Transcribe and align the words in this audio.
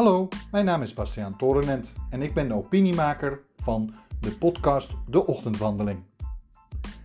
Hallo, 0.00 0.28
mijn 0.50 0.64
naam 0.64 0.82
is 0.82 0.94
Bastiaan 0.94 1.36
Torenent 1.36 1.92
en 2.10 2.22
ik 2.22 2.34
ben 2.34 2.48
de 2.48 2.54
opiniemaker 2.54 3.40
van 3.56 3.94
de 4.20 4.30
podcast 4.30 4.92
De 5.08 5.26
Ochtendwandeling. 5.26 6.02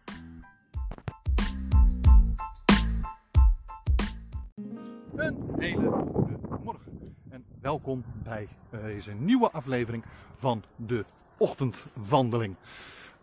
Een 5.16 5.55
hele 5.59 5.91
goede 5.91 6.38
morgen 6.62 7.15
en 7.29 7.45
welkom 7.61 8.05
bij 8.23 8.48
eh, 8.70 8.83
deze 8.83 9.12
nieuwe 9.12 9.51
aflevering 9.51 10.05
van 10.34 10.62
de 10.77 11.05
Ochtendwandeling. 11.37 12.56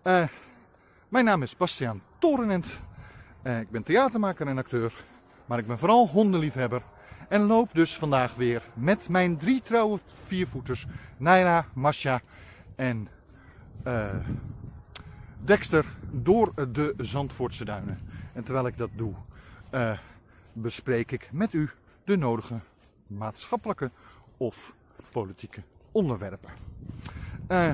Uh, 0.03 0.27
mijn 1.09 1.25
naam 1.25 1.41
is 1.41 1.57
Bastiaan 1.57 2.01
Torenent. 2.19 2.79
Uh, 3.43 3.59
ik 3.59 3.69
ben 3.69 3.83
theatermaker 3.83 4.47
en 4.47 4.57
acteur, 4.57 5.03
maar 5.45 5.59
ik 5.59 5.67
ben 5.67 5.79
vooral 5.79 6.07
hondenliefhebber. 6.07 6.81
En 7.29 7.41
loop 7.41 7.73
dus 7.73 7.97
vandaag 7.97 8.35
weer 8.35 8.61
met 8.73 9.09
mijn 9.09 9.37
drie 9.37 9.61
trouwe 9.61 9.99
viervoeters, 10.03 10.85
Naila, 11.17 11.65
Masha 11.73 12.21
en 12.75 13.07
Dexter, 15.43 15.85
door 16.11 16.71
de 16.71 16.93
Zandvoortse 16.97 17.65
duinen. 17.65 17.99
En 18.33 18.43
terwijl 18.43 18.67
ik 18.67 18.77
dat 18.77 18.89
doe, 18.95 19.13
bespreek 20.53 21.11
ik 21.11 21.29
met 21.31 21.53
u 21.53 21.69
de 22.03 22.17
nodige 22.17 22.59
maatschappelijke 23.07 23.91
of 24.37 24.73
politieke 25.11 25.61
onderwerpen. 25.91 26.49
Uh, 27.47 27.69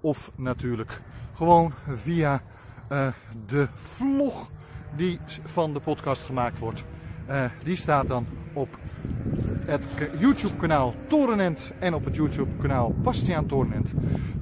of 0.01 0.31
natuurlijk 0.35 1.01
gewoon 1.33 1.73
via 1.89 2.41
uh, 2.91 3.07
de 3.45 3.67
vlog 3.73 4.51
die 4.95 5.19
van 5.43 5.73
de 5.73 5.79
podcast 5.79 6.23
gemaakt 6.23 6.59
wordt. 6.59 6.83
Uh, 7.29 7.45
die 7.63 7.75
staat 7.75 8.07
dan 8.07 8.27
op 8.53 8.79
het 9.65 9.87
YouTube-kanaal 10.19 10.93
Torenent 11.07 11.73
en 11.79 11.93
op 11.93 12.05
het 12.05 12.15
YouTube-kanaal 12.15 12.95
Bastiaan 13.03 13.45
Torenent. 13.45 13.93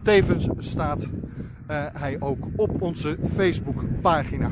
Tevens 0.04 0.48
staat 0.58 1.02
uh, 1.02 1.08
hij 1.94 2.18
ook 2.20 2.46
op 2.56 2.82
onze 2.82 3.18
Facebook-pagina. 3.36 4.52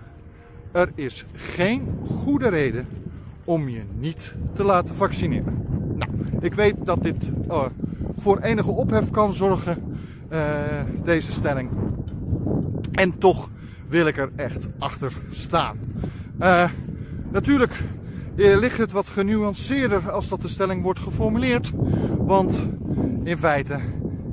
Er 0.72 0.92
is 0.94 1.24
geen 1.34 1.98
goede 2.06 2.48
reden 2.48 2.86
om 3.44 3.68
je 3.68 3.82
niet 3.98 4.34
te 4.52 4.64
laten 4.64 4.94
vaccineren. 4.94 5.66
Nou, 5.96 6.10
ik 6.40 6.54
weet 6.54 6.74
dat 6.84 7.02
dit 7.02 7.28
uh, 7.48 7.64
voor 8.18 8.38
enige 8.38 8.70
ophef 8.70 9.10
kan 9.10 9.34
zorgen, 9.34 9.96
uh, 10.32 10.38
deze 11.04 11.32
stelling. 11.32 11.70
En 12.92 13.18
toch 13.18 13.50
wil 13.88 14.06
ik 14.06 14.18
er 14.18 14.30
echt 14.36 14.66
achter 14.78 15.12
staan. 15.30 15.78
Uh, 16.40 16.70
natuurlijk 17.32 17.80
ligt 18.34 18.78
het 18.78 18.92
wat 18.92 19.08
genuanceerder 19.08 20.10
als 20.10 20.28
dat 20.28 20.40
de 20.40 20.48
stelling 20.48 20.82
wordt 20.82 20.98
geformuleerd. 20.98 21.72
Want 22.18 22.62
in 23.24 23.36
feite 23.36 23.80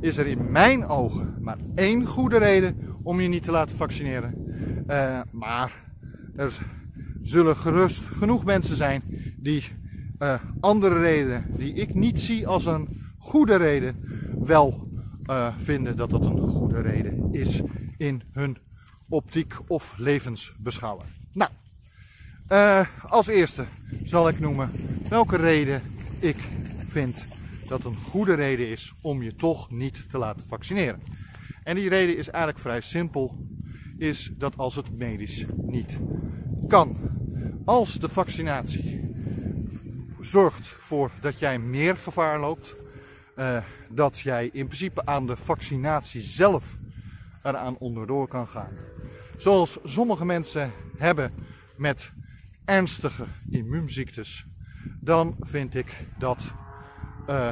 is 0.01 0.17
er 0.17 0.25
in 0.25 0.51
mijn 0.51 0.85
ogen 0.85 1.35
maar 1.41 1.57
één 1.75 2.05
goede 2.05 2.37
reden 2.37 2.77
om 3.03 3.21
je 3.21 3.27
niet 3.27 3.43
te 3.43 3.51
laten 3.51 3.75
vaccineren. 3.75 4.33
Uh, 4.87 5.21
maar 5.31 5.83
er 6.35 6.59
zullen 7.21 7.55
gerust 7.55 8.03
genoeg 8.03 8.45
mensen 8.45 8.75
zijn 8.75 9.03
die 9.37 9.63
uh, 10.19 10.33
andere 10.59 10.99
redenen, 10.99 11.45
die 11.57 11.73
ik 11.73 11.93
niet 11.93 12.19
zie 12.19 12.47
als 12.47 12.65
een 12.65 13.01
goede 13.17 13.55
reden, 13.55 13.95
wel 14.39 14.87
vinden 15.57 15.97
dat 15.97 16.09
dat 16.09 16.25
een 16.25 16.37
goede 16.37 16.81
reden 16.81 17.33
is 17.33 17.61
in 17.97 18.21
hun 18.31 18.57
optiek 19.09 19.53
of 19.67 19.93
levensbeschouwing. 19.97 21.09
Nou, 21.31 21.51
uh, 22.49 22.85
als 23.07 23.27
eerste 23.27 23.65
zal 24.03 24.27
ik 24.27 24.39
noemen 24.39 24.71
welke 25.09 25.35
reden 25.35 25.81
ik 26.19 26.37
vind 26.87 27.25
dat 27.67 27.83
een 27.83 27.95
goede 27.95 28.33
reden 28.33 28.67
is 28.67 28.93
om 29.01 29.21
je 29.23 29.35
toch 29.35 29.71
niet 29.71 30.09
te 30.09 30.17
laten 30.17 30.45
vaccineren. 30.45 31.01
En 31.63 31.75
die 31.75 31.89
reden 31.89 32.17
is 32.17 32.29
eigenlijk 32.29 32.63
vrij 32.63 32.81
simpel, 32.81 33.37
is 33.97 34.31
dat 34.37 34.57
als 34.57 34.75
het 34.75 34.97
medisch 34.97 35.45
niet 35.55 35.99
kan. 36.67 36.97
Als 37.65 37.99
de 37.99 38.09
vaccinatie 38.09 39.13
zorgt 40.19 40.67
voor 40.67 41.11
dat 41.21 41.39
jij 41.39 41.59
meer 41.59 41.97
gevaar 41.97 42.39
loopt, 42.39 42.75
uh, 43.35 43.63
dat 43.89 44.19
jij 44.19 44.49
in 44.53 44.65
principe 44.65 45.05
aan 45.05 45.27
de 45.27 45.37
vaccinatie 45.37 46.21
zelf 46.21 46.77
eraan 47.43 47.77
onderdoor 47.77 48.27
kan 48.27 48.47
gaan. 48.47 48.71
Zoals 49.37 49.77
sommige 49.83 50.25
mensen 50.25 50.71
hebben 50.97 51.33
met 51.75 52.11
ernstige 52.69 53.25
immuunziektes, 53.49 54.45
dan 54.99 55.35
vind 55.39 55.75
ik 55.75 56.05
dat 56.17 56.53
uh, 57.29 57.49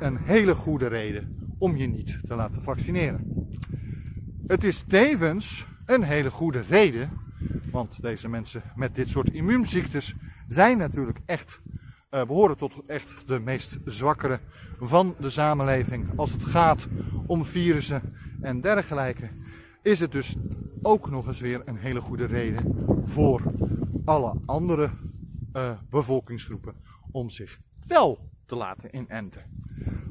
een 0.00 0.16
hele 0.16 0.54
goede 0.54 0.86
reden 0.86 1.54
om 1.58 1.76
je 1.76 1.86
niet 1.86 2.18
te 2.22 2.34
laten 2.34 2.62
vaccineren. 2.62 3.48
Het 4.46 4.64
is 4.64 4.84
tevens 4.86 5.66
een 5.84 6.02
hele 6.02 6.30
goede 6.30 6.62
reden, 6.68 7.10
want 7.70 8.02
deze 8.02 8.28
mensen 8.28 8.62
met 8.74 8.94
dit 8.94 9.08
soort 9.08 9.30
immuunziektes 9.30 10.14
zijn 10.46 10.78
natuurlijk 10.78 11.18
echt, 11.26 11.60
uh, 12.10 12.24
behoren 12.24 12.56
tot 12.56 12.82
echt 12.86 13.08
de 13.26 13.40
meest 13.40 13.78
zwakkere 13.84 14.40
van 14.80 15.14
de 15.20 15.30
samenleving 15.30 16.06
als 16.16 16.32
het 16.32 16.44
gaat 16.44 16.88
om 17.26 17.44
virussen 17.44 18.02
en 18.40 18.60
dergelijke. 18.60 19.28
Is 19.82 20.00
het 20.00 20.12
dus 20.12 20.36
ook 20.82 21.10
nog 21.10 21.26
eens 21.26 21.40
weer 21.40 21.62
een 21.64 21.78
hele 21.78 22.00
goede 22.00 22.26
reden 22.26 22.74
voor 23.04 23.42
alle 24.06 24.34
andere 24.44 24.90
uh, 25.52 25.78
bevolkingsgroepen 25.90 26.74
om 27.10 27.30
zich 27.30 27.60
wel 27.86 28.30
te 28.44 28.56
laten 28.56 28.96
inenten. 28.96 29.42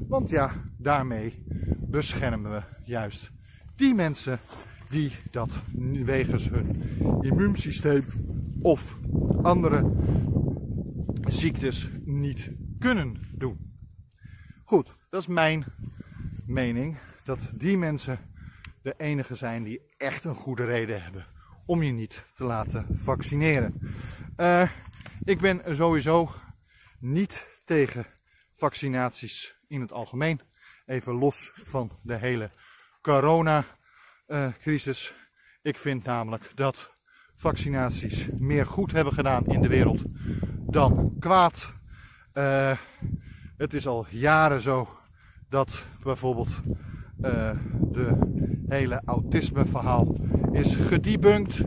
Want 0.08 0.30
ja, 0.30 0.52
daarmee 0.78 1.44
beschermen 1.78 2.50
we 2.50 2.62
juist 2.84 3.30
die 3.76 3.94
mensen 3.94 4.38
die 4.90 5.12
dat 5.30 5.62
wegens 6.04 6.50
hun 6.50 6.82
immuunsysteem 7.20 8.04
of 8.62 8.98
andere 9.42 9.92
ziektes 11.20 11.90
niet 12.04 12.50
kunnen 12.78 13.16
doen. 13.32 13.74
Goed, 14.64 14.96
dat 15.10 15.20
is 15.20 15.26
mijn 15.26 15.64
mening 16.46 16.96
dat 17.24 17.38
die 17.54 17.76
mensen 17.76 18.18
de 18.82 18.94
enige 18.96 19.34
zijn 19.34 19.62
die 19.62 19.80
echt 19.96 20.24
een 20.24 20.34
goede 20.34 20.64
reden 20.64 21.02
hebben 21.02 21.26
om 21.66 21.82
je 21.82 21.92
niet 21.92 22.26
te 22.34 22.44
laten 22.44 22.86
vaccineren. 22.92 23.80
Uh, 24.36 24.70
ik 25.24 25.40
ben 25.40 25.62
sowieso 25.70 26.30
niet 26.98 27.46
tegen 27.64 28.06
vaccinaties 28.52 29.56
in 29.68 29.80
het 29.80 29.92
algemeen. 29.92 30.40
Even 30.86 31.14
los 31.14 31.52
van 31.54 31.90
de 32.02 32.14
hele 32.14 32.50
corona-crisis. 33.00 35.10
Uh, 35.10 35.16
ik 35.62 35.78
vind 35.78 36.04
namelijk 36.04 36.50
dat 36.54 36.92
vaccinaties 37.34 38.28
meer 38.38 38.66
goed 38.66 38.92
hebben 38.92 39.12
gedaan 39.12 39.44
in 39.44 39.62
de 39.62 39.68
wereld 39.68 40.02
dan 40.60 41.16
kwaad. 41.18 41.74
Uh, 42.34 42.76
het 43.56 43.74
is 43.74 43.86
al 43.86 44.06
jaren 44.10 44.60
zo 44.60 44.88
dat 45.48 45.84
bijvoorbeeld 46.02 46.60
uh, 47.20 47.50
de 47.92 48.18
hele 48.68 49.02
autisme 49.04 49.66
verhaal 49.66 50.16
is 50.56 50.74
gedebunked. 50.74 51.62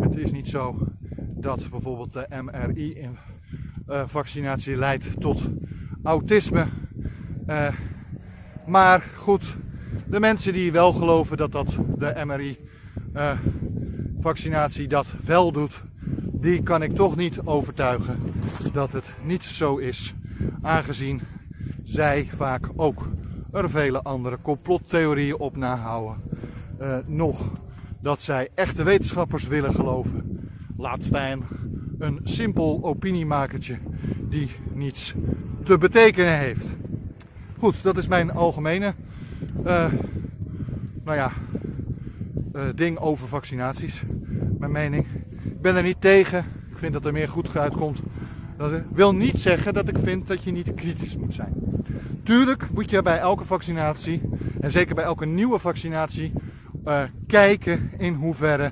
Het 0.00 0.16
is 0.16 0.32
niet 0.32 0.48
zo 0.48 0.86
dat 1.36 1.70
bijvoorbeeld 1.70 2.12
de 2.12 2.26
MRI-vaccinatie 2.42 4.76
leidt 4.76 5.20
tot 5.20 5.42
autisme. 6.02 6.66
Uh, 7.46 7.68
maar 8.66 9.04
goed, 9.14 9.56
de 10.06 10.20
mensen 10.20 10.52
die 10.52 10.72
wel 10.72 10.92
geloven 10.92 11.36
dat 11.36 11.52
dat 11.52 11.76
de 11.98 12.22
MRI-vaccinatie 12.24 14.88
dat 14.88 15.06
wel 15.24 15.52
doet, 15.52 15.84
die 16.32 16.62
kan 16.62 16.82
ik 16.82 16.94
toch 16.94 17.16
niet 17.16 17.40
overtuigen 17.44 18.18
dat 18.72 18.92
het 18.92 19.14
niet 19.24 19.44
zo 19.44 19.76
is. 19.76 20.14
Aangezien 20.62 21.20
zij 21.82 22.28
vaak 22.36 22.68
ook 22.76 23.08
er 23.52 23.70
vele 23.70 24.02
andere 24.02 24.38
complottheorieën 24.42 25.38
op 25.38 25.56
nahouden. 25.56 26.16
Nog 27.06 27.60
dat 28.02 28.22
zij 28.22 28.48
echte 28.54 28.82
wetenschappers 28.82 29.46
willen 29.46 29.74
geloven. 29.74 30.48
Laat 30.76 31.04
staan 31.04 31.46
een 31.98 32.20
simpel 32.24 32.80
opiniemakertje 32.82 33.78
die 34.28 34.50
niets 34.72 35.14
te 35.64 35.78
betekenen 35.78 36.38
heeft. 36.38 36.66
Goed, 37.58 37.82
dat 37.82 37.98
is 37.98 38.08
mijn 38.08 38.30
algemene 38.30 38.94
uh, 39.66 39.92
nou 41.04 41.16
ja, 41.16 41.32
uh, 42.54 42.62
ding 42.74 42.98
over 42.98 43.28
vaccinaties. 43.28 44.02
Mijn 44.58 44.72
mening. 44.72 45.06
Ik 45.44 45.60
ben 45.60 45.76
er 45.76 45.82
niet 45.82 46.00
tegen. 46.00 46.44
Ik 46.70 46.78
vind 46.78 46.92
dat 46.92 47.04
er 47.04 47.12
meer 47.12 47.28
goed 47.28 47.56
uitkomt. 47.56 48.00
Dat 48.56 48.82
wil 48.92 49.14
niet 49.14 49.38
zeggen 49.38 49.74
dat 49.74 49.88
ik 49.88 49.98
vind 49.98 50.26
dat 50.26 50.44
je 50.44 50.50
niet 50.50 50.74
kritisch 50.74 51.16
moet 51.16 51.34
zijn. 51.34 51.54
Tuurlijk 52.22 52.70
moet 52.70 52.90
je 52.90 53.02
bij 53.02 53.18
elke 53.18 53.44
vaccinatie, 53.44 54.20
en 54.60 54.70
zeker 54.70 54.94
bij 54.94 55.04
elke 55.04 55.26
nieuwe 55.26 55.58
vaccinatie, 55.58 56.32
uh, 56.84 57.02
kijken 57.26 57.90
in 57.98 58.14
hoeverre 58.14 58.70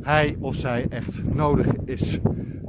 hij 0.00 0.36
of 0.38 0.54
zij 0.54 0.86
echt 0.88 1.34
nodig 1.34 1.66
is. 1.84 2.18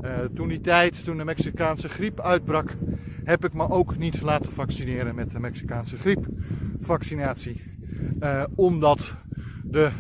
Uh, 0.04 0.20
toen 0.34 0.48
die 0.48 0.62
tijd, 0.62 1.04
toen 1.04 1.18
de 1.18 1.26
Mexicaanse 1.26 1.90
griep 1.90 2.20
uitbrak, 2.20 2.76
heb 3.24 3.46
ik 3.46 3.54
me 3.54 3.70
ook 3.70 3.98
niet 3.98 4.22
laten 4.22 4.52
vaccineren 4.52 5.16
met 5.16 5.32
de 5.32 5.40
Mexicaanse 5.40 5.98
griepvaccinatie. 5.98 7.62
Uh, 8.20 8.44
omdat 8.56 9.14
de 9.64 9.92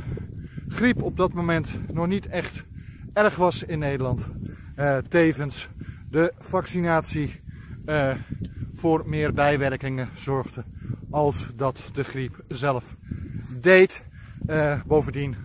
griep 0.67 1.01
op 1.01 1.17
dat 1.17 1.33
moment 1.33 1.77
nog 1.93 2.07
niet 2.07 2.27
echt 2.27 2.65
erg 3.13 3.35
was 3.35 3.63
in 3.63 3.79
Nederland. 3.79 4.25
Tevens 5.07 5.69
de 6.09 6.33
vaccinatie 6.39 7.41
voor 8.73 9.03
meer 9.05 9.31
bijwerkingen 9.31 10.09
zorgde 10.13 10.63
als 11.09 11.47
dat 11.55 11.83
de 11.93 12.03
griep 12.03 12.43
zelf 12.47 12.95
deed. 13.61 14.03
Bovendien 14.85 15.35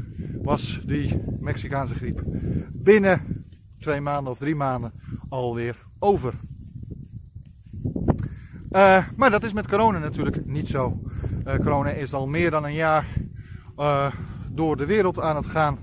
was 0.43 0.81
die 0.85 1.23
Mexicaanse 1.41 1.95
griep 1.95 2.23
binnen 2.73 3.45
twee 3.79 4.01
maanden 4.01 4.33
of 4.33 4.39
drie 4.39 4.55
maanden 4.55 4.93
alweer 5.29 5.77
over. 5.99 6.35
Uh, 8.71 9.05
maar 9.17 9.31
dat 9.31 9.45
is 9.45 9.53
met 9.53 9.69
corona 9.69 9.99
natuurlijk 9.99 10.47
niet 10.47 10.69
zo. 10.69 11.01
Uh, 11.47 11.55
corona 11.55 11.91
is 11.91 12.13
al 12.13 12.27
meer 12.27 12.51
dan 12.51 12.65
een 12.65 12.75
jaar 12.75 13.07
uh, 13.79 14.13
door 14.51 14.77
de 14.77 14.87
wereld 14.87 15.21
aan 15.21 15.37
het 15.37 15.47
gaan 15.47 15.79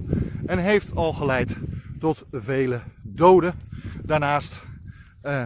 en 0.46 0.58
heeft 0.58 0.96
al 0.96 1.14
geleid 1.14 1.58
tot 2.00 2.26
vele 2.32 2.82
doden. 3.02 3.54
Daarnaast 4.04 4.64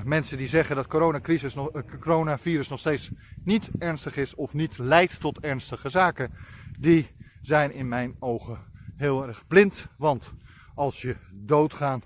mensen 0.04 0.38
die 0.38 0.48
zeggen 0.48 0.76
dat 0.76 0.88
coronacrisis, 0.88 1.58
coronavirus 2.00 2.68
nog 2.68 2.80
steeds 2.80 3.10
niet 3.44 3.72
ernstig 3.78 4.18
is 4.18 4.36
of 4.36 4.54
niet 4.54 4.78
leidt 4.78 5.20
tot 5.20 5.40
ernstige 5.40 5.90
zaken, 5.90 6.32
die 6.80 7.08
zijn 7.42 7.74
in 7.74 7.88
mijn 7.88 8.16
ogen 8.20 8.60
heel 8.96 9.28
erg 9.28 9.48
blind. 9.48 9.88
Want 9.98 10.34
als 10.76 11.02
je 11.02 11.16
doodgaan 11.34 12.02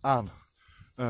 aan 0.00 0.30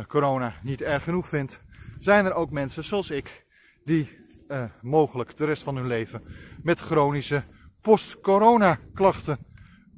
corona 0.06 0.54
niet 0.62 0.82
erg 0.82 1.02
genoeg 1.02 1.28
vindt, 1.28 1.60
zijn 1.98 2.24
er 2.24 2.34
ook 2.34 2.50
mensen 2.50 2.84
zoals 2.84 3.10
ik 3.10 3.46
die 3.84 4.20
uh, 4.48 4.64
mogelijk 4.80 5.36
de 5.36 5.44
rest 5.44 5.62
van 5.62 5.76
hun 5.76 5.86
leven 5.86 6.22
met 6.62 6.80
chronische 6.80 7.44
post-corona 7.80 8.78
klachten 8.94 9.38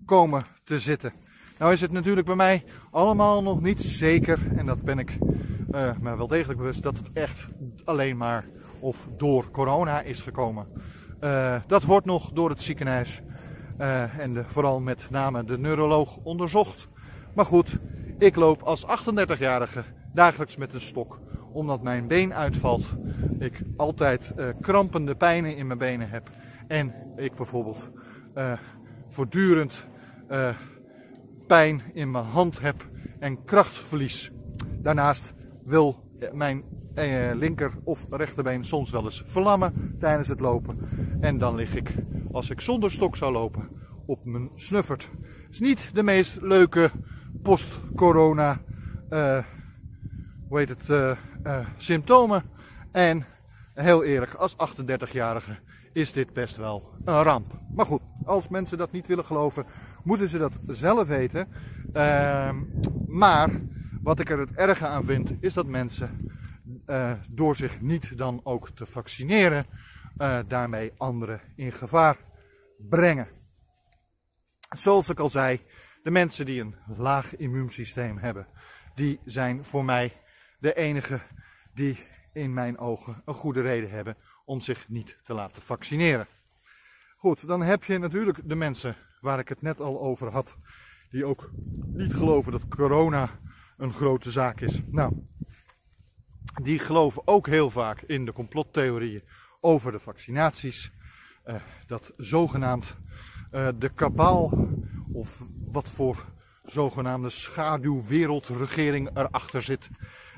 komen 0.05 0.43
te 0.65 0.81
zitten. 0.81 1.13
Nou 1.59 1.73
is 1.73 1.81
het 1.81 1.93
natuurlijk 1.93 2.27
bij 2.27 2.37
mij 2.37 2.65
allemaal 2.91 3.43
nog 3.43 3.61
niet 3.61 3.83
zeker, 3.83 4.57
en 4.57 4.67
dat 4.67 4.83
ben 4.83 4.99
ik 4.99 5.19
uh, 5.75 5.97
me 6.01 6.17
wel 6.17 6.27
degelijk 6.27 6.59
bewust, 6.59 6.83
dat 6.83 6.99
het 6.99 7.13
echt 7.13 7.49
alleen 7.85 8.17
maar 8.17 8.45
of 8.81 9.09
door 9.17 9.51
corona 9.51 10.01
is 10.01 10.21
gekomen. 10.21 10.67
Dat 11.67 11.83
wordt 11.83 12.07
nog 12.07 12.33
door 12.33 12.51
het 12.51 12.63
ziekenhuis 12.63 13.23
en 14.19 14.33
de, 14.33 14.45
vooral 14.47 14.81
met 14.81 15.07
name 15.11 15.45
de 15.45 15.59
neuroloog 15.59 16.17
onderzocht. 16.23 16.89
Maar 17.35 17.47
goed, 17.47 17.79
ik 18.19 18.37
loop 18.37 18.63
als 18.63 18.87
38-jarige 18.87 19.83
dagelijks 20.13 20.57
met 20.57 20.75
een 20.75 20.81
stok 20.81 21.19
omdat 21.55 21.83
mijn 21.83 22.07
been 22.07 22.35
uitvalt. 22.35 22.89
Ik 23.39 23.63
altijd 23.77 24.33
uh, 24.37 24.49
krampende 24.61 25.15
pijnen 25.15 25.57
in 25.57 25.67
mijn 25.67 25.79
benen 25.79 26.11
heb. 26.11 26.31
En 26.69 26.93
ik 27.17 27.35
bijvoorbeeld 27.35 27.91
uh, 28.37 28.53
voortdurend 29.09 29.85
pijn 31.47 31.83
in 31.93 32.11
mijn 32.11 32.25
hand 32.25 32.61
heb 32.61 32.89
en 33.19 33.45
krachtverlies. 33.45 34.31
Daarnaast 34.81 35.35
wil 35.65 36.11
mijn 36.33 36.65
linker 37.35 37.73
of 37.85 38.05
rechterbeen 38.11 38.65
soms 38.65 38.91
wel 38.91 39.05
eens 39.05 39.23
verlammen 39.27 39.97
tijdens 39.99 40.29
het 40.29 40.41
lopen. 40.41 40.79
En 41.21 41.39
dan 41.39 41.55
lig 41.55 41.75
ik, 41.75 41.95
als 42.35 42.51
ik 42.51 42.61
zonder 42.61 42.91
stok 42.91 43.17
zou 43.17 43.33
lopen, 43.33 43.69
op 44.07 44.25
mijn 44.25 44.51
snuffert. 44.55 45.11
Is 45.51 45.61
niet 45.61 45.91
de 45.93 46.03
meest 46.03 46.41
leuke 46.41 46.91
post-corona, 47.43 48.61
heet 50.49 50.69
het, 50.69 50.89
uh, 50.89 51.17
symptomen. 51.77 52.43
En 52.93 53.25
heel 53.75 54.05
eerlijk, 54.05 54.35
als 54.35 54.57
38-jarige 54.57 55.59
is 55.93 56.13
dit 56.13 56.33
best 56.33 56.57
wel 56.57 56.95
een 57.05 57.23
ramp. 57.23 57.53
Maar 57.75 57.87
goed, 57.87 58.01
als 58.25 58.49
mensen 58.49 58.79
dat 58.79 58.93
niet 58.93 59.07
willen 59.07 59.25
geloven, 59.25 59.67
moeten 60.05 60.29
ze 60.29 60.39
dat 60.39 60.53
zelf 60.67 61.09
weten. 61.09 61.49
Uh, 61.97 62.51
maar 63.07 63.51
wat 64.03 64.21
ik 64.21 64.31
er 64.31 64.39
het 64.39 64.53
erge 64.53 64.87
aan 64.87 65.05
vind, 65.05 65.35
is 65.41 65.55
dat 65.55 65.67
mensen 65.67 66.11
uh, 66.87 67.13
door 67.29 67.57
zich 67.57 67.81
niet 67.81 68.19
dan 68.19 68.41
ook 68.43 68.71
te 68.71 68.87
vaccineren, 68.87 69.67
uh, 70.19 70.39
daarmee 70.47 70.93
anderen 70.97 71.41
in 71.57 71.73
gevaar 71.73 72.17
brengen. 72.79 73.29
Zoals 74.77 75.09
ik 75.09 75.19
al 75.19 75.31
zei, 75.31 75.61
de 76.03 76.11
mensen 76.11 76.47
die 76.47 76.61
een 76.61 76.75
laag 76.97 77.37
immuunsysteem 77.37 78.19
hebben, 78.19 78.47
die 78.95 79.21
zijn 79.25 79.65
voor 79.65 79.85
mij 79.85 80.13
de 80.59 80.75
enige 80.75 81.21
die 81.75 81.99
in 82.33 82.55
mijn 82.55 82.79
ogen 82.79 83.23
een 83.25 83.35
goede 83.35 83.61
reden 83.61 83.91
hebben 83.91 84.17
om 84.45 84.61
zich 84.61 84.89
niet 84.89 85.19
te 85.23 85.35
laten 85.35 85.63
vaccineren. 85.63 86.27
Goed, 87.17 87.47
dan 87.47 87.63
heb 87.63 87.85
je 87.85 87.99
natuurlijk 87.99 88.41
de 88.45 88.55
mensen 88.55 88.97
waar 89.21 89.39
ik 89.39 89.49
het 89.49 89.63
net 89.63 89.81
al 89.81 90.01
over 90.01 90.31
had, 90.31 90.57
die 91.11 91.25
ook 91.25 91.51
niet 91.93 92.15
geloven 92.15 92.53
dat 92.53 92.69
corona 92.69 93.31
een 93.77 93.93
grote 93.93 94.31
zaak 94.31 94.61
is. 94.61 94.83
Nou, 94.87 95.13
die 96.63 96.79
geloven 96.79 97.23
ook 97.27 97.47
heel 97.47 97.71
vaak 97.71 98.01
in 98.01 98.25
de 98.25 98.33
complottheorieën 98.33 99.23
over 99.65 99.93
de 99.93 99.99
vaccinaties. 99.99 100.93
Uh, 101.47 101.55
dat 101.87 102.13
zogenaamd 102.17 102.97
uh, 103.53 103.69
de 103.79 103.89
kabaal, 103.89 104.69
of 105.13 105.43
wat 105.73 105.91
voor 105.91 106.25
zogenaamde 106.63 107.31
schaduwwereldregering 107.31 109.11
erachter 109.15 109.63
zit, 109.63 109.89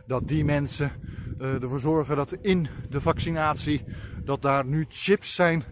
dat 0.07 0.29
die 0.29 0.45
mensen 0.45 0.91
uh, 1.39 1.63
ervoor 1.63 1.81
zorgen 1.81 2.17
dat 2.17 2.33
in 2.33 2.67
de 2.91 3.01
vaccinatie, 3.01 3.85
dat 4.25 4.43
daar 4.43 4.65
nu 4.65 4.85
chips 4.89 5.35
zijn 5.35 5.63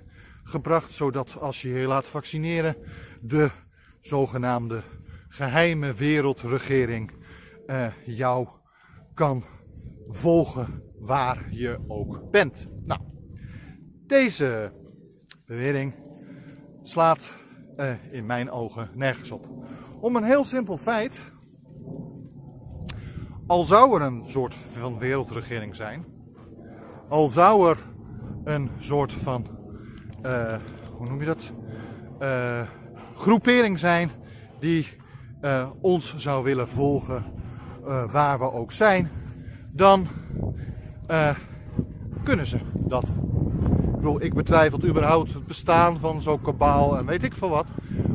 gebracht, 0.44 0.92
zodat 0.92 1.40
als 1.40 1.62
je 1.62 1.68
je 1.68 1.87
laat 1.87 2.08
vaccineren, 2.08 2.76
de 3.20 3.50
zogenaamde 4.00 4.82
geheime 5.28 5.94
wereldregering 5.94 7.12
jou 8.04 8.49
kan 9.14 9.44
volgen 10.08 10.82
waar 10.99 11.46
je 11.50 11.78
ook 11.88 12.30
bent. 12.30 12.74
Deze 14.06 14.73
bewering 15.46 15.94
slaat 16.82 17.32
uh, 17.76 17.90
in 18.11 18.26
mijn 18.26 18.50
ogen 18.50 18.88
nergens 18.94 19.30
op. 19.30 19.46
Om 20.00 20.16
een 20.16 20.25
heel 20.25 20.44
simpel 20.44 20.76
feit 20.76 21.32
al 23.46 23.64
zou 23.64 23.94
er 23.94 24.06
een 24.06 24.23
soort 24.26 24.54
van 24.54 24.99
wereldregering 24.99 25.76
zijn, 25.76 26.04
al 27.08 27.28
zou 27.28 27.68
er 27.68 27.78
een 28.44 28.70
soort 28.78 29.12
van, 29.12 29.46
uh, 30.23 30.56
hoe 30.96 31.08
noem 31.08 31.20
je 31.20 31.26
dat, 31.26 31.52
uh, 32.20 32.61
groepering 33.16 33.78
zijn 33.78 34.11
die 34.61 34.87
ons 35.80 36.16
zou 36.16 36.44
willen 36.44 36.68
volgen 36.68 37.25
waar 38.11 38.38
we 38.38 38.52
ook 38.52 38.73
zijn, 38.73 39.11
dan 39.73 40.06
kunnen 42.23 42.46
ze 42.46 42.58
dat. 42.75 43.12
Bedoel, 44.04 44.23
ik 44.23 44.34
betwijfel 44.34 44.84
überhaupt 44.84 45.32
het 45.32 45.46
bestaan 45.46 45.99
van 45.99 46.20
zo'n 46.20 46.40
kabaal 46.40 46.99
en 46.99 47.06
weet 47.06 47.23
ik 47.23 47.34
veel 47.34 47.49
wat. 47.49 47.66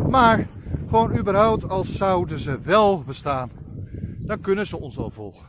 Maar 0.10 0.48
gewoon 0.88 1.18
überhaupt 1.18 1.70
als 1.70 1.96
zouden 1.96 2.40
ze 2.40 2.60
wel 2.60 3.04
bestaan 3.04 3.52
dan 4.20 4.42
kunnen 4.42 4.68
ze 4.68 4.80
ons 4.80 4.96
wel 4.96 5.10
volgen. 5.10 5.48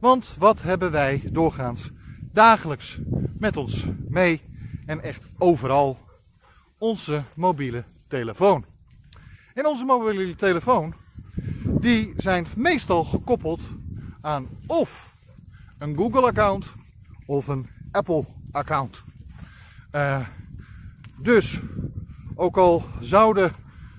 Want 0.00 0.34
wat 0.38 0.62
hebben 0.62 0.90
wij 0.90 1.22
doorgaans 1.32 1.90
dagelijks 2.32 2.98
met 3.38 3.56
ons 3.56 3.86
mee 4.08 4.40
en 4.86 5.02
echt 5.02 5.24
overal 5.38 5.98
onze 6.78 7.22
mobiele 7.36 7.84
telefoon. 8.08 8.64
En 9.54 9.66
onze 9.66 9.84
mobiele 9.84 10.36
telefoon, 10.36 10.94
die 11.80 12.12
zijn 12.16 12.46
meestal 12.56 13.04
gekoppeld 13.04 13.60
aan 14.20 14.48
of 14.66 15.14
een 15.78 15.96
Google-account 15.96 16.72
of 17.26 17.48
een 17.48 17.66
Apple-account. 17.90 19.04
Uh, 19.92 20.20
dus, 21.22 21.60
ook 22.34 22.56
al 22.56 22.84
zouden 23.00 23.52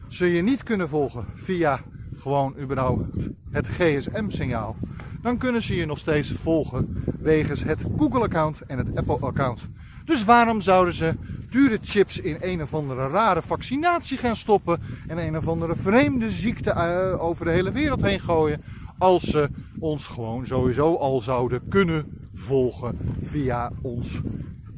ze 0.07 0.25
je 0.25 0.41
niet 0.41 0.63
kunnen 0.63 0.89
volgen 0.89 1.25
via 1.36 1.79
gewoon 2.17 2.55
überhaupt 2.60 3.29
het 3.51 3.67
GSM-signaal, 3.67 4.75
dan 5.21 5.38
kunnen 5.38 5.62
ze 5.62 5.75
je 5.75 5.86
nog 5.86 5.98
steeds 5.98 6.31
volgen 6.31 7.03
wegens 7.19 7.63
het 7.63 7.83
Google-account 7.98 8.62
en 8.62 8.77
het 8.77 8.98
Apple-account. 8.98 9.67
Dus 10.05 10.24
waarom 10.24 10.62
zouden 10.62 10.93
ze 10.93 11.15
dure 11.50 11.79
chips 11.81 12.19
in 12.19 12.38
een 12.39 12.62
of 12.62 12.74
andere 12.74 13.07
rare 13.07 13.41
vaccinatie 13.41 14.17
gaan 14.17 14.36
stoppen 14.36 14.81
en 15.07 15.17
een 15.17 15.38
of 15.38 15.48
andere 15.48 15.75
vreemde 15.75 16.31
ziekte 16.31 16.74
uh, 16.74 17.24
over 17.24 17.45
de 17.45 17.51
hele 17.51 17.71
wereld 17.71 18.01
heen 18.01 18.19
gooien, 18.19 18.62
als 18.98 19.24
ze 19.24 19.50
ons 19.79 20.07
gewoon 20.07 20.48
sowieso 20.48 20.95
al 20.95 21.21
zouden 21.21 21.67
kunnen 21.67 22.25
volgen 22.33 22.98
via 23.21 23.71
ons 23.81 24.21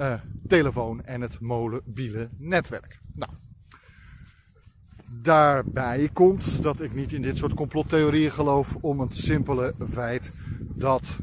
uh, 0.01 0.13
telefoon 0.47 1.03
en 1.03 1.21
het 1.21 1.39
mobiele 1.39 2.29
netwerk. 2.38 2.97
Nou, 3.13 3.31
daarbij 5.21 6.09
komt 6.13 6.63
dat 6.63 6.81
ik 6.81 6.93
niet 6.93 7.13
in 7.13 7.21
dit 7.21 7.38
soort 7.38 7.53
complottheorieën 7.53 8.31
geloof 8.31 8.75
om 8.75 9.00
het 9.00 9.15
simpele 9.15 9.75
feit 9.89 10.31
dat 10.59 11.17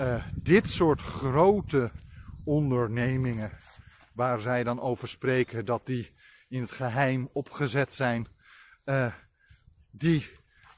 uh, 0.00 0.24
dit 0.34 0.70
soort 0.70 1.00
grote 1.00 1.90
ondernemingen 2.44 3.50
waar 4.12 4.40
zij 4.40 4.64
dan 4.64 4.80
over 4.80 5.08
spreken 5.08 5.64
dat 5.64 5.86
die 5.86 6.10
in 6.48 6.60
het 6.60 6.72
geheim 6.72 7.28
opgezet 7.32 7.92
zijn, 7.92 8.26
uh, 8.84 9.06
die 9.92 10.30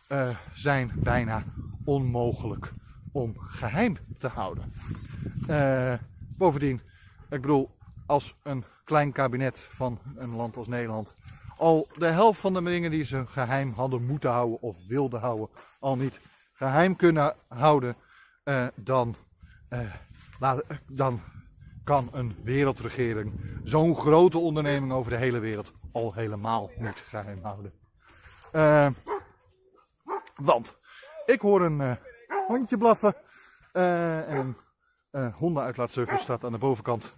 uh, 0.08 0.28
zijn 0.52 0.90
bijna 1.02 1.44
onmogelijk 1.84 2.72
om 3.12 3.38
geheim 3.38 3.96
te 4.18 4.28
houden. 4.28 4.72
Bovendien, 6.36 6.80
ik 7.30 7.40
bedoel, 7.40 7.70
als 8.06 8.36
een 8.42 8.64
klein 8.84 9.12
kabinet 9.12 9.58
van 9.58 9.98
een 10.16 10.34
land 10.34 10.56
als 10.56 10.68
Nederland 10.68 11.18
al 11.56 11.88
de 11.98 12.06
helft 12.06 12.40
van 12.40 12.54
de 12.54 12.62
dingen 12.62 12.90
die 12.90 13.04
ze 13.04 13.26
geheim 13.26 13.70
hadden 13.70 14.06
moeten 14.06 14.30
houden 14.30 14.62
of 14.62 14.76
wilden 14.88 15.20
houden, 15.20 15.48
al 15.78 15.96
niet 15.96 16.20
geheim 16.52 16.96
kunnen 16.96 17.34
houden, 17.48 17.96
uh, 18.44 18.66
dan, 18.74 19.16
uh, 20.40 20.58
dan 20.86 21.20
kan 21.84 22.08
een 22.12 22.36
wereldregering 22.42 23.32
zo'n 23.64 23.94
grote 23.94 24.38
onderneming 24.38 24.92
over 24.92 25.10
de 25.10 25.16
hele 25.16 25.38
wereld 25.38 25.72
al 25.92 26.14
helemaal 26.14 26.70
niet 26.78 26.98
geheim 26.98 27.38
houden. 27.42 27.72
Uh, 28.52 28.86
want 30.34 30.74
ik 31.26 31.40
hoor 31.40 31.62
een 31.62 31.98
hondje 32.46 32.76
blaffen 32.76 33.14
en 33.72 34.56
een 35.10 35.32
hondenuitlaatservice 35.32 36.22
staat 36.22 36.44
aan 36.44 36.52
de 36.52 36.58
bovenkant 36.58 37.12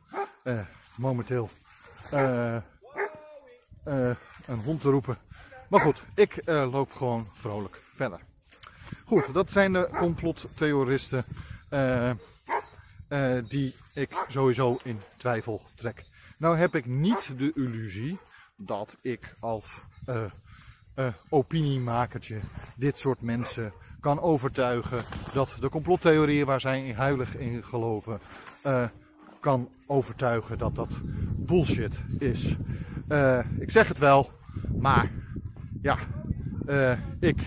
momenteel 0.95 1.51
een 4.47 4.59
hond 4.65 4.81
te 4.81 4.91
roepen. 4.91 5.19
Maar 5.69 5.81
goed, 5.81 6.03
ik 6.15 6.43
loop 6.47 6.93
gewoon 6.93 7.29
vrolijk 7.33 7.83
verder. 7.95 8.21
Goed, 9.05 9.35
dat 9.35 9.53
zijn 9.53 9.73
de 9.73 9.89
complottheoristen 9.99 11.25
uh, 11.71 12.11
uh, 13.09 13.39
die 13.49 13.75
ik 13.95 14.25
sowieso 14.29 14.79
in 14.83 15.01
twijfel 15.17 15.63
trek. 15.75 16.05
Nou 16.39 16.57
heb 16.57 16.75
ik 16.75 16.87
niet 16.87 17.39
de 17.39 17.53
illusie 17.55 18.19
dat 18.57 18.97
ik 19.01 19.35
als 19.41 19.81
uh, 20.99 21.07
opiniemakertje 21.29 22.41
dit 22.77 22.99
soort 22.99 23.21
mensen 23.21 23.73
kan 24.01 24.21
overtuigen 24.21 25.03
dat 25.33 25.57
de 25.61 25.69
complottheorieën 25.69 26.47
waar 26.47 26.61
zij 26.61 26.95
huilig 26.97 27.37
in 27.37 27.65
geloven, 27.65 28.21
kan 29.41 29.69
overtuigen 29.87 30.59
dat 30.59 30.75
dat 30.75 31.01
bullshit 31.37 32.05
is. 32.19 32.57
ik 33.59 33.71
zeg 33.71 33.89
het 33.89 33.99
wel, 33.99 34.31
maar 34.79 35.11
ja, 35.83 35.99
ik 37.21 37.41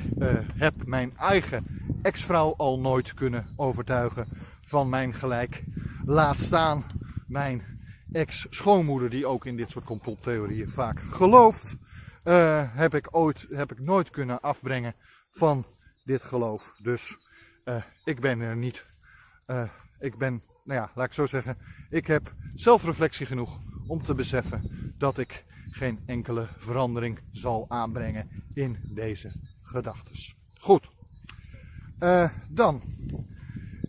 heb 0.56 0.86
mijn 0.86 1.18
eigen 1.18 1.66
ex-vrouw 2.02 2.54
al 2.58 2.80
nooit 2.80 3.14
kunnen 3.14 3.46
overtuigen 3.56 4.28
van 4.66 4.90
mijn 4.90 5.14
gelijk. 5.14 5.64
Laat 6.06 6.40
staan 6.40 6.84
mijn 7.28 7.64
ex-schoonmoeder, 8.12 9.10
die 9.10 9.26
ook 9.26 9.46
in 9.46 9.58
dit 9.58 9.70
soort 9.70 9.86
complottheorieën 9.86 10.70
vaak 10.70 11.00
gelooft. 11.00 11.76
Uh, 12.24 12.64
heb, 12.76 12.96
ik 12.96 13.08
ooit, 13.12 13.48
heb 13.50 13.72
ik 13.72 13.80
nooit 13.80 14.10
kunnen 14.10 14.42
afbrengen 14.42 14.94
van 15.30 15.66
dit 16.04 16.22
geloof. 16.22 16.76
Dus 16.78 17.18
ik 18.04 18.20
ben 18.20 18.40
er 18.40 18.56
niet. 18.56 18.86
ik 20.00 20.18
ben, 20.18 20.42
nou 20.64 20.82
ja, 20.82 20.92
laat 20.96 21.06
ik 21.06 21.14
zo 21.14 21.26
zeggen. 21.26 21.58
Ik 21.90 22.08
heb 22.08 22.34
zelfreflectie 22.56 23.26
genoeg 23.26 23.60
om 23.88 24.04
te 24.04 24.14
beseffen 24.14 24.94
dat 24.98 25.18
ik 25.18 25.44
geen 25.72 26.00
enkele 26.06 26.48
verandering 26.58 27.20
zal 27.32 27.66
aanbrengen 27.68 28.28
in 28.54 28.78
deze 28.84 29.32
gedachten. 29.62 30.16
Goed. 30.60 30.90
Dan 32.48 32.82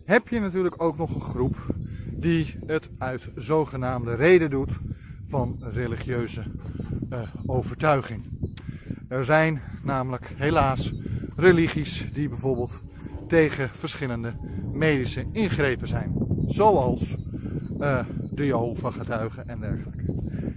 heb 0.05 0.29
je 0.29 0.41
natuurlijk 0.41 0.83
ook 0.83 0.97
nog 0.97 1.15
een 1.15 1.21
groep 1.21 1.75
die 2.11 2.59
het 2.67 2.91
uit 2.99 3.29
zogenaamde 3.35 4.15
reden 4.15 4.51
doet 4.51 4.73
van 5.27 5.57
religieuze 5.61 6.45
overtuiging. 7.47 8.23
Er 9.09 9.25
zijn 9.25 9.63
namelijk 9.83 10.33
helaas 10.37 10.93
religies 11.37 12.13
die 12.13 12.29
bijvoorbeeld 12.29 12.81
tegen 13.29 13.69
verschillende 13.69 14.33
medische 14.73 15.25
ingrepen 15.33 15.89
zijn. 15.89 16.13
Zoals 16.47 17.17
uh, 17.81 17.99
de 18.31 18.47
Jehovah-getuigen 18.47 19.49
en 19.49 19.61
dergelijke. 19.61 20.03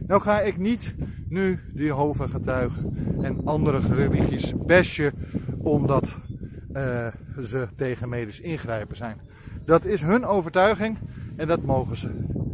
Nou 0.07 0.21
ga 0.21 0.41
ik 0.41 0.57
niet 0.57 0.95
nu 1.29 1.59
de 1.73 1.83
Jehovah-getuigen 1.83 2.95
en 3.21 3.45
andere 3.45 3.79
religies 3.79 4.53
bashen 4.65 5.13
omdat 5.57 6.07
uh, 6.73 7.07
ze 7.43 7.67
tegen 7.75 8.09
medisch 8.09 8.39
ingrijpen 8.39 8.95
zijn. 8.95 9.17
Dat 9.65 9.85
is 9.85 10.01
hun 10.01 10.25
overtuiging 10.25 10.97
en 11.35 11.47
dat 11.47 11.63
mogen 11.63 11.95
ze 11.95 12.09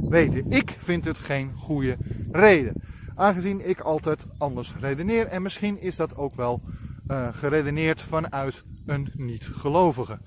weten. 0.09 0.51
Ik 0.51 0.75
vind 0.77 1.05
het 1.05 1.17
geen 1.17 1.51
goede 1.55 1.97
reden. 2.31 2.73
Aangezien 3.15 3.69
ik 3.69 3.79
altijd 3.79 4.25
anders 4.37 4.75
redeneer 4.79 5.27
en 5.27 5.41
misschien 5.41 5.81
is 5.81 5.95
dat 5.95 6.15
ook 6.15 6.35
wel 6.35 6.61
uh, 7.07 7.27
geredeneerd 7.31 8.01
vanuit 8.01 8.63
een 8.85 9.11
niet-gelovige. 9.13 10.19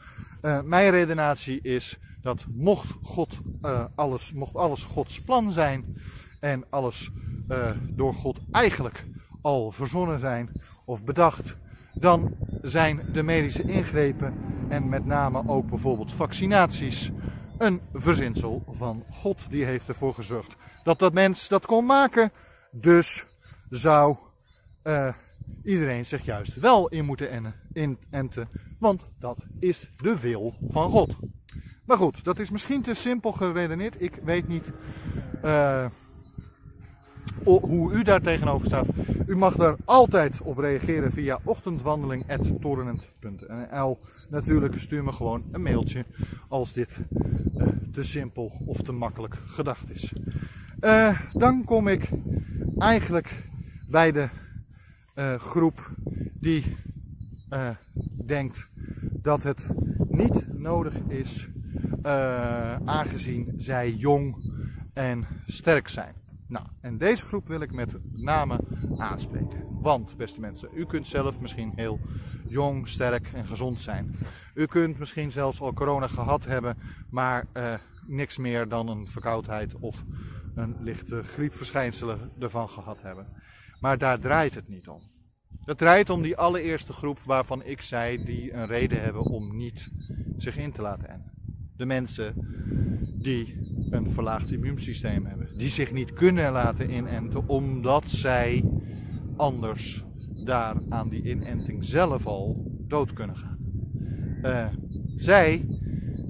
Uh, 0.43 0.61
mijn 0.63 0.91
redenatie 0.91 1.61
is 1.61 1.99
dat 2.23 2.45
mocht 2.55 2.95
God 3.03 3.41
uh, 3.63 3.85
alles, 3.95 4.33
mocht 4.33 4.57
alles 4.57 4.85
Gods 4.85 5.21
plan 5.21 5.53
zijn 5.53 5.97
en 6.41 6.65
alles 6.71 7.11
door 7.89 8.15
God 8.15 8.41
eigenlijk 8.51 9.07
al 9.43 9.71
verzonnen 9.71 10.19
zijn 10.19 10.51
of 10.85 11.05
bedacht, 11.05 11.55
dan 11.95 12.35
zijn 12.63 13.01
de 13.13 13.23
medische 13.23 13.63
ingrepen 13.63 14.35
en 14.69 14.89
met 14.89 15.05
name 15.05 15.43
ook 15.47 15.69
bijvoorbeeld 15.71 16.13
vaccinaties 16.13 17.11
een 17.59 17.81
verzinsel 17.93 18.65
van 18.71 19.05
God. 19.11 19.51
Die 19.51 19.65
heeft 19.65 19.89
ervoor 19.89 20.15
gezorgd 20.15 20.57
dat 20.83 20.99
dat 20.99 21.13
mens 21.13 21.49
dat 21.49 21.67
kon 21.67 21.87
maken. 21.87 22.33
Dus 22.77 23.27
zou 23.71 24.17
uh, 24.85 25.15
iedereen 25.65 26.07
zich 26.07 26.25
juist 26.25 26.55
wel 26.55 26.89
in 26.89 27.05
moeten 27.05 27.55
enten, 28.11 28.49
want 28.79 29.09
dat 29.19 29.45
is 29.59 29.89
de 29.97 30.21
wil 30.21 30.55
van 30.67 30.91
God. 30.91 31.17
Maar 31.85 31.97
goed, 31.97 32.25
dat 32.25 32.39
is 32.39 32.51
misschien 32.51 32.83
te 32.83 32.95
simpel 32.95 33.33
geredeneerd. 33.33 34.03
Ik 34.03 34.21
weet 34.25 34.49
niet 34.49 34.73
uh, 35.45 35.87
hoe 37.45 37.93
u 37.93 38.03
daar 38.03 38.21
tegenover 38.21 38.67
staat. 38.67 38.87
U 39.27 39.37
mag 39.37 39.57
daar 39.57 39.77
altijd 39.85 40.41
op 40.41 40.59
reageren 40.59 41.13
via 41.13 41.39
ochtendwandeling.torenent.nl. 41.45 43.99
Natuurlijk 44.29 44.79
stuur 44.79 45.05
me 45.05 45.13
gewoon 45.13 45.45
een 45.53 45.63
mailtje 45.63 46.05
als 46.49 46.73
dit 46.73 46.99
uh, 47.57 47.67
te 47.93 48.05
simpel 48.05 48.53
of 48.65 48.83
te 48.83 48.93
makkelijk 48.93 49.37
gedacht 49.47 49.91
is. 49.91 50.13
Uh, 50.85 51.21
dan 51.33 51.65
kom 51.65 51.89
ik 51.89 52.09
eigenlijk 52.79 53.33
bij 53.89 54.13
de 54.13 54.29
uh, 55.15 55.35
groep 55.35 55.91
die 56.41 56.77
denkt 58.25 58.69
dat 59.13 59.43
het 59.43 59.69
niet 60.09 60.59
nodig 60.59 60.95
is, 61.09 61.49
aangezien 62.85 63.55
zij 63.57 63.93
jong 63.93 64.37
en 64.93 65.27
sterk 65.47 65.89
zijn. 65.89 66.15
Nou, 66.49 66.67
en 66.81 66.99
deze 66.99 67.25
groep 67.25 67.49
wil 67.49 67.61
ik 67.61 67.73
met 67.73 67.97
name 68.13 68.61
aanspreken. 68.97 69.65
Want, 69.71 70.17
beste 70.17 70.41
mensen, 70.41 70.69
u 70.75 70.85
kunt 70.85 71.07
zelf 71.07 71.41
misschien 71.41 71.73
heel 71.77 72.01
jong, 72.49 72.89
sterk 72.89 73.31
en 73.35 73.47
gezond 73.47 73.81
zijn. 73.81 74.17
U 74.55 74.67
kunt 74.67 74.99
misschien 74.99 75.33
zelfs 75.33 75.61
al 75.61 75.73
corona 75.73 76.07
gehad 76.07 76.45
hebben, 76.45 76.77
maar 77.11 77.47
niks 78.07 78.39
meer 78.39 78.69
dan 78.69 78.89
een 78.89 79.07
verkoudheid 79.07 79.75
of 79.75 80.05
een 80.55 80.77
lichte 80.81 81.23
griepverschijnselen 81.23 82.31
ervan 82.39 82.69
gehad 82.69 83.03
hebben. 83.03 83.27
Maar 83.81 83.99
daar 83.99 84.19
draait 84.19 84.55
het 84.55 84.69
niet 84.69 84.89
om. 84.89 85.01
Het 85.65 85.79
draait 85.79 86.11
om 86.11 86.23
die 86.23 86.37
allereerste 86.37 86.93
groep 86.93 87.19
waarvan 87.25 87.65
ik 87.65 87.83
zei 87.83 88.25
die 88.25 88.53
een 88.53 88.67
reden 88.67 89.03
hebben 89.03 89.23
om 89.23 89.57
niet 89.57 89.89
zich 90.37 90.57
in 90.57 90.73
te 90.73 90.83
laten 90.83 91.09
ennen. 91.09 91.33
De 91.77 91.87
mensen 91.87 92.35
die 93.23 93.65
een 93.91 94.11
verlaagd 94.11 94.51
immuunsysteem 94.51 95.27
hebben, 95.27 95.59
die 95.59 95.71
zich 95.71 95.93
niet 95.93 96.13
kunnen 96.13 96.53
laten 96.53 96.91
inenten 96.91 97.49
omdat 97.49 98.11
zij 98.11 98.65
anders 99.37 100.05
daar 100.45 100.77
aan 100.89 101.09
die 101.09 101.23
inenting 101.23 101.85
zelf 101.85 102.27
al 102.27 102.73
dood 102.87 103.13
kunnen 103.13 103.37
gaan. 103.37 103.59
Uh, 104.43 104.67
zij 105.17 105.67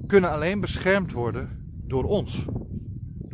kunnen 0.07 0.31
alleen 0.31 0.59
beschermd 0.59 1.11
worden 1.11 1.49
door 1.87 2.03
ons, 2.03 2.45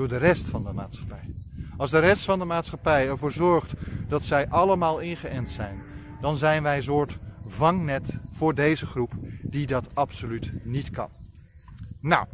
door 0.02 0.10
de 0.10 0.26
rest 0.26 0.48
van 0.48 0.64
de 0.64 0.72
maatschappij. 0.72 1.34
Als 1.78 1.92
de 1.92 2.00
rest 2.00 2.24
van 2.24 2.40
de 2.40 2.46
maatschappij 2.46 3.08
ervoor 3.08 3.32
zorgt 3.32 3.74
dat 4.08 4.26
zij 4.26 4.50
allemaal 4.50 5.00
ingeënt 5.00 5.52
zijn, 5.52 5.82
dan 6.22 6.38
zijn 6.38 6.64
wij 6.64 6.76
een 6.76 6.84
soort 6.84 7.20
vangnet 7.46 8.18
voor 8.30 8.56
deze 8.56 8.86
groep 8.86 9.14
die 9.44 9.68
dat 9.68 9.96
absoluut 9.96 10.54
niet 10.64 10.90
kan. 10.90 11.10
Nou, 12.00 12.28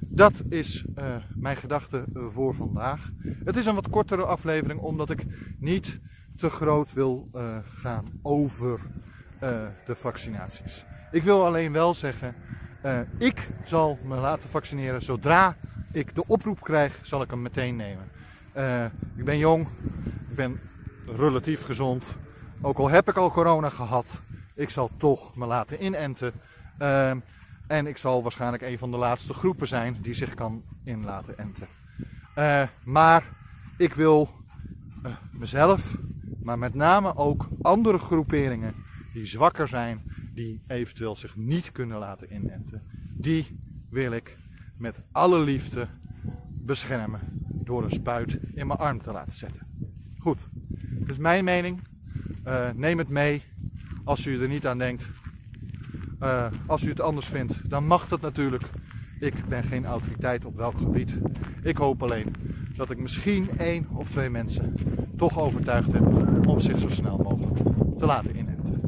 dat 0.00 0.42
is 0.48 0.84
uh, 0.98 1.16
mijn 1.34 1.56
gedachte 1.56 2.04
voor 2.12 2.54
vandaag. 2.54 3.10
Het 3.44 3.56
is 3.56 3.66
een 3.66 3.74
wat 3.74 3.90
kortere 3.90 4.24
aflevering 4.24 4.80
omdat 4.80 5.10
ik 5.10 5.24
niet 5.58 6.00
te 6.36 6.48
groot 6.48 6.92
wil 6.92 7.28
uh, 7.34 7.56
gaan 7.62 8.04
over 8.22 8.80
de 9.86 9.94
vaccinaties. 9.94 10.84
Ik 11.10 11.22
wil 11.22 11.46
alleen 11.46 11.72
wel 11.72 11.94
zeggen, 11.94 12.34
ik 13.18 13.50
zal 13.64 13.98
me 14.04 14.16
laten 14.16 14.48
vaccineren 14.48 15.02
zodra 15.02 15.56
ik 15.94 16.14
de 16.14 16.26
oproep 16.26 16.60
krijg, 16.60 17.00
zal 17.02 17.22
ik 17.22 17.30
hem 17.30 17.42
meteen 17.42 17.76
nemen. 17.76 18.10
ik 19.16 19.24
ben 19.24 19.38
jong, 19.38 19.66
ik 20.28 20.36
ben 20.36 20.60
relatief 21.06 21.64
gezond. 21.64 22.06
Ook 22.60 22.78
al 22.78 22.90
heb 22.90 23.08
ik 23.08 23.16
al 23.16 23.30
corona 23.30 23.68
gehad, 23.68 24.20
ik 24.54 24.70
zal 24.70 24.90
toch 24.96 25.36
me 25.36 25.46
laten 25.46 25.84
inenten. 25.84 26.32
En 27.66 27.86
ik 27.86 27.96
zal 27.96 28.22
waarschijnlijk 28.22 28.62
een 28.62 28.78
van 28.78 28.90
de 28.90 28.96
laatste 28.96 29.32
groepen 29.32 29.68
zijn 29.68 29.96
die 30.00 30.14
zich 30.14 30.34
kan 30.34 30.64
in 30.84 31.04
laten 31.04 31.38
enten. 31.38 31.68
Uh, 32.38 32.62
maar 32.84 33.24
ik 33.76 33.94
wil 33.94 34.28
uh, 35.06 35.12
mezelf, 35.32 35.96
maar 36.42 36.58
met 36.58 36.74
name 36.74 37.16
ook 37.16 37.48
andere 37.62 37.98
groeperingen 37.98 38.74
die 39.12 39.26
zwakker 39.26 39.68
zijn, 39.68 40.02
die 40.32 40.62
eventueel 40.66 41.16
zich 41.16 41.36
niet 41.36 41.72
kunnen 41.72 41.98
laten 41.98 42.34
inenten, 42.34 42.82
die 43.16 43.60
wil 43.90 44.12
ik 44.12 44.36
met 44.76 45.02
alle 45.12 45.38
liefde 45.38 45.86
beschermen 46.48 47.20
door 47.64 47.84
een 47.84 47.90
spuit 47.90 48.38
in 48.54 48.66
mijn 48.66 48.78
arm 48.78 49.02
te 49.02 49.12
laten 49.12 49.32
zetten. 49.32 49.66
Goed, 50.18 50.38
dat 50.98 51.08
is 51.08 51.18
mijn 51.18 51.44
mening. 51.44 51.82
Uh, 52.46 52.68
neem 52.74 52.98
het 52.98 53.08
mee. 53.08 53.42
Als 54.04 54.26
u 54.26 54.42
er 54.42 54.48
niet 54.48 54.66
aan 54.66 54.78
denkt, 54.78 55.10
uh, 56.22 56.46
als 56.66 56.84
u 56.84 56.88
het 56.88 57.00
anders 57.00 57.26
vindt, 57.26 57.70
dan 57.70 57.86
mag 57.86 58.08
dat 58.08 58.20
natuurlijk. 58.20 58.64
Ik 59.20 59.44
ben 59.48 59.62
geen 59.62 59.86
autoriteit 59.86 60.44
op 60.44 60.56
welk 60.56 60.78
gebied. 60.78 61.18
Ik 61.62 61.76
hoop 61.76 62.02
alleen 62.02 62.32
dat 62.76 62.90
ik 62.90 62.98
misschien 62.98 63.58
één 63.58 63.88
of 63.88 64.08
twee 64.10 64.30
mensen 64.30 64.74
toch 65.16 65.38
overtuigd 65.38 65.92
heb 65.92 66.46
om 66.48 66.60
zich 66.60 66.78
zo 66.78 66.88
snel 66.88 67.16
mogelijk 67.16 67.56
te 67.98 68.06
laten 68.06 68.36
inenten. 68.36 68.80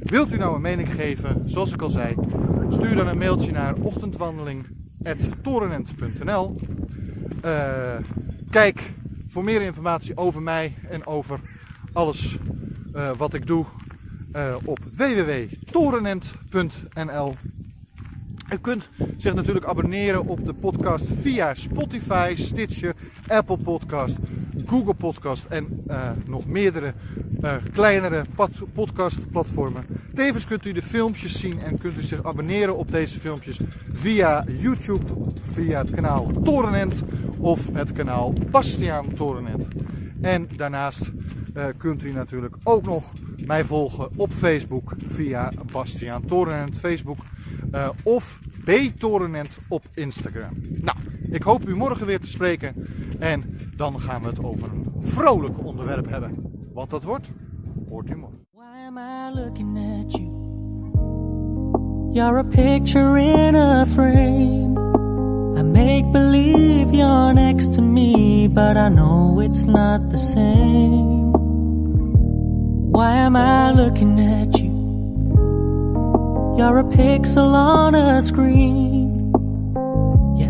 Wilt 0.00 0.32
u 0.32 0.36
nou 0.36 0.54
een 0.54 0.60
mening 0.60 0.92
geven, 0.92 1.42
zoals 1.48 1.72
ik 1.72 1.82
al 1.82 1.90
zei, 1.90 2.14
stuur 2.68 2.94
dan 2.94 3.08
een 3.08 3.18
mailtje 3.18 3.52
naar 3.52 3.74
ochtendwandeling.torenent.nl. 5.04 6.54
Uh, 7.44 7.94
kijk 8.50 8.82
voor 9.28 9.44
meer 9.44 9.62
informatie 9.62 10.16
over 10.16 10.42
mij 10.42 10.74
en 10.88 11.06
over 11.06 11.40
alles 11.92 12.38
uh, 12.94 13.10
wat 13.16 13.34
ik 13.34 13.46
doe 13.46 13.64
uh, 14.36 14.56
op 14.64 14.78
www.torenent.nl. 14.96 17.34
U 18.52 18.58
kunt 18.58 18.90
zich 19.16 19.34
natuurlijk 19.34 19.66
abonneren 19.66 20.26
op 20.26 20.46
de 20.46 20.54
podcast 20.54 21.06
via 21.20 21.54
Spotify, 21.54 22.32
Stitcher, 22.36 22.94
Apple 23.26 23.58
Podcast, 23.58 24.16
Google 24.66 24.94
Podcast 24.94 25.44
en 25.44 25.84
uh, 25.88 26.10
nog 26.26 26.46
meerdere 26.46 26.94
uh, 27.42 27.54
kleinere 27.72 28.24
podcastplatformen. 28.72 29.84
Tevens 30.14 30.46
kunt 30.46 30.66
u 30.66 30.72
de 30.72 30.82
filmpjes 30.82 31.38
zien 31.38 31.62
en 31.62 31.78
kunt 31.78 31.98
u 31.98 32.02
zich 32.02 32.24
abonneren 32.24 32.76
op 32.76 32.90
deze 32.90 33.18
filmpjes 33.18 33.60
via 33.92 34.44
YouTube, 34.58 35.04
via 35.52 35.78
het 35.78 35.90
kanaal 35.90 36.30
Torenent 36.44 37.02
of 37.38 37.68
het 37.72 37.92
kanaal 37.92 38.32
Bastiaan 38.50 39.14
Torenent. 39.14 39.68
En 40.20 40.48
daarnaast 40.56 41.10
uh, 41.56 41.64
kunt 41.76 42.02
u 42.02 42.12
natuurlijk 42.12 42.56
ook 42.62 42.84
nog 42.84 43.12
mij 43.36 43.64
volgen 43.64 44.08
op 44.16 44.32
Facebook 44.32 44.92
via 45.06 45.52
Bastiaan 45.72 46.24
Torenent 46.26 46.78
Facebook 46.78 47.18
of 48.02 48.40
B 48.64 48.70
Torenent 48.98 49.58
op 49.68 49.84
Instagram. 49.94 50.52
Nou, 50.80 50.96
ik 51.34 51.42
hoop 51.42 51.68
u 51.68 51.76
morgen 51.76 52.06
weer 52.06 52.20
te 52.20 52.28
spreken 52.28 52.74
en 53.18 53.58
dan 53.76 54.00
gaan 54.00 54.22
we 54.22 54.26
het 54.26 54.44
over 54.44 54.68
een 54.72 54.92
vrolijk 54.98 55.64
onderwerp 55.64 56.10
hebben. 56.10 56.34
Wat 56.72 56.90
dat 56.90 57.04
wordt, 57.04 57.30
hoort 57.88 58.10
u 58.10 58.16
morgen. 58.16 58.38
Why 58.52 58.86
am 58.86 58.98
I 58.98 59.40
looking 59.40 59.78
at 59.78 60.12
you? 60.12 60.42
You're 62.12 62.38
a 62.38 62.44
picture 62.44 63.20
in 63.20 63.54
a 63.54 63.86
frame. 63.86 64.78
I 65.58 65.62
make 65.62 66.12
believe 66.12 66.92
you're 66.92 67.32
next 67.32 67.72
to 67.72 67.82
me, 67.82 68.48
but 68.48 68.76
I 68.76 68.88
know 68.88 69.40
it's 69.40 69.64
not 69.64 70.10
the 70.10 70.16
same. 70.16 71.32
Why 72.92 73.16
am 73.16 73.36
I 73.36 73.72
looking 73.72 74.20
at 74.20 74.60
you? 74.60 74.72
You're 76.56 76.78
a 76.78 76.84
pixel 76.84 77.52
on 77.52 77.94
a 77.94 78.22
screen. 78.22 79.03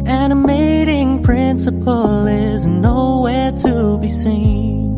Animating 0.07 1.23
principle 1.23 2.27
is 2.27 2.67
nowhere 2.67 3.53
to 3.53 3.99
be 3.99 4.11
seen. 4.11 4.93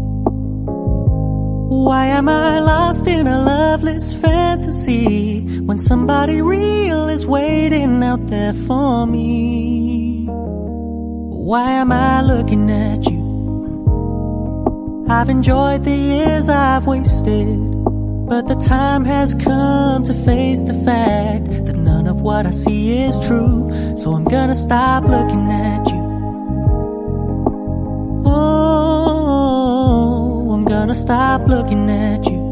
Why 1.69 2.07
am 2.07 2.29
I 2.29 2.59
lost 2.59 3.07
in 3.07 3.29
a 3.29 3.45
loveless 3.45 4.15
fantasy 4.15 5.61
when 5.61 5.79
somebody 5.79 6.43
real 6.43 7.09
is 7.09 7.25
waiting 7.25 8.03
out 8.03 8.27
there 8.27 8.53
for 8.53 9.07
me? 9.07 10.27
Why 10.27 11.71
am 11.71 11.93
I 11.93 12.23
looking 12.23 12.69
at 12.69 13.09
you? 13.09 15.07
I've 15.09 15.29
enjoyed 15.29 15.85
the 15.85 15.95
years 15.95 16.49
I've 16.49 16.85
wasted, 16.85 17.47
but 18.29 18.49
the 18.49 18.57
time 18.57 19.05
has 19.05 19.37
come 19.37 20.03
to 20.03 20.15
face 20.25 20.63
the 20.63 20.75
fact 20.85 21.47
that 21.67 21.77
what 22.27 22.45
I 22.45 22.51
see 22.51 23.05
is 23.05 23.17
true. 23.21 23.71
So 23.97 24.13
I'm 24.15 24.25
gonna 24.25 24.57
stop 24.57 25.05
looking 25.05 25.49
at 25.53 25.89
you. 25.93 26.03
Oh, 28.27 29.53
I'm 30.53 30.65
gonna 30.65 30.97
stop 30.97 31.47
looking 31.47 31.89
at 31.89 32.27
you. 32.27 32.46